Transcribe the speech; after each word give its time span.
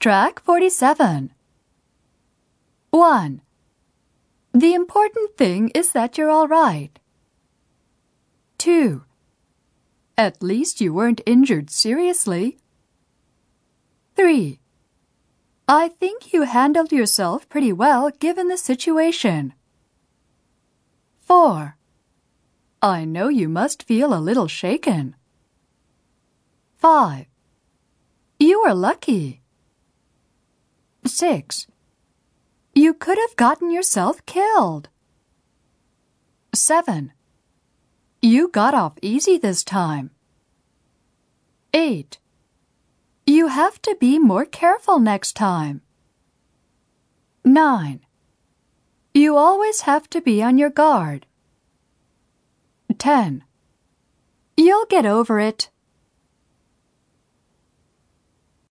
Track 0.00 0.40
47. 0.44 1.30
1. 2.88 3.42
The 4.54 4.72
important 4.72 5.36
thing 5.36 5.68
is 5.74 5.92
that 5.92 6.16
you're 6.16 6.30
all 6.30 6.48
right. 6.48 6.98
2. 8.56 9.04
At 10.16 10.42
least 10.42 10.80
you 10.80 10.94
weren't 10.94 11.20
injured 11.26 11.68
seriously. 11.68 12.56
3. 14.16 14.58
I 15.68 15.88
think 15.88 16.32
you 16.32 16.44
handled 16.44 16.92
yourself 16.92 17.46
pretty 17.50 17.70
well 17.70 18.08
given 18.08 18.48
the 18.48 18.56
situation. 18.56 19.52
4. 21.18 21.76
I 22.80 23.04
know 23.04 23.28
you 23.28 23.50
must 23.50 23.82
feel 23.82 24.14
a 24.14 24.26
little 24.28 24.48
shaken. 24.48 25.14
5. 26.78 27.26
You 28.38 28.60
are 28.60 28.74
lucky. 28.74 29.42
6. 31.10 31.66
You 32.74 32.94
could 32.94 33.18
have 33.18 33.36
gotten 33.36 33.70
yourself 33.70 34.24
killed. 34.26 34.88
7. 36.54 37.12
You 38.22 38.48
got 38.48 38.74
off 38.74 38.94
easy 39.02 39.38
this 39.38 39.64
time. 39.64 40.10
8. 41.72 42.18
You 43.26 43.48
have 43.48 43.80
to 43.82 43.96
be 44.00 44.18
more 44.18 44.44
careful 44.44 44.98
next 44.98 45.34
time. 45.34 45.82
9. 47.44 48.00
You 49.14 49.36
always 49.36 49.82
have 49.82 50.08
to 50.10 50.20
be 50.20 50.42
on 50.42 50.58
your 50.58 50.70
guard. 50.70 51.26
10. 52.98 53.44
You'll 54.56 54.86
get 54.86 55.06
over 55.06 55.40
it. 55.40 55.70